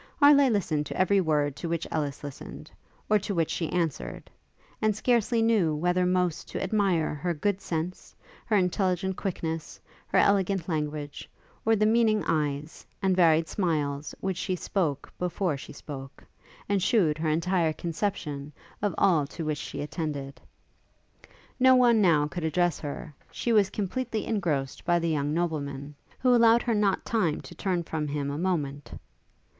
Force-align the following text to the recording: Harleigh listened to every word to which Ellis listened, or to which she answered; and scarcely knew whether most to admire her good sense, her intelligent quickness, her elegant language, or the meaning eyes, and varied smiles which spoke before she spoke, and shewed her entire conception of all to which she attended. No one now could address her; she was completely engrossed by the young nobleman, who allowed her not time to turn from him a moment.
Harleigh 0.19 0.49
listened 0.49 0.83
to 0.87 0.97
every 0.99 1.21
word 1.21 1.55
to 1.55 1.69
which 1.69 1.85
Ellis 1.91 2.23
listened, 2.23 2.71
or 3.07 3.19
to 3.19 3.35
which 3.35 3.51
she 3.51 3.69
answered; 3.69 4.31
and 4.81 4.95
scarcely 4.95 5.43
knew 5.43 5.75
whether 5.75 6.07
most 6.07 6.47
to 6.49 6.63
admire 6.63 7.13
her 7.13 7.35
good 7.35 7.61
sense, 7.61 8.15
her 8.47 8.55
intelligent 8.55 9.15
quickness, 9.15 9.79
her 10.07 10.17
elegant 10.17 10.67
language, 10.67 11.29
or 11.67 11.75
the 11.75 11.85
meaning 11.85 12.23
eyes, 12.25 12.83
and 12.99 13.15
varied 13.15 13.47
smiles 13.47 14.15
which 14.21 14.49
spoke 14.57 15.13
before 15.19 15.55
she 15.55 15.71
spoke, 15.71 16.23
and 16.67 16.81
shewed 16.81 17.19
her 17.19 17.29
entire 17.29 17.71
conception 17.71 18.51
of 18.81 18.95
all 18.97 19.27
to 19.27 19.45
which 19.45 19.59
she 19.59 19.81
attended. 19.81 20.41
No 21.59 21.75
one 21.75 22.01
now 22.01 22.25
could 22.27 22.43
address 22.43 22.79
her; 22.79 23.13
she 23.29 23.53
was 23.53 23.69
completely 23.69 24.25
engrossed 24.25 24.83
by 24.83 24.97
the 24.97 25.09
young 25.09 25.31
nobleman, 25.31 25.93
who 26.21 26.33
allowed 26.33 26.63
her 26.63 26.73
not 26.73 27.05
time 27.05 27.39
to 27.41 27.53
turn 27.53 27.83
from 27.83 28.07
him 28.07 28.31
a 28.31 28.37
moment. 28.39 28.93